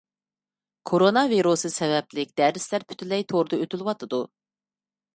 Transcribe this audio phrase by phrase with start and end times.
[0.91, 4.27] كورونا ۋىرۇسى سەۋەبلىك دەرسلەر پۈتۈنلەي توردا ئۆتۈلۈۋاتىدۇ.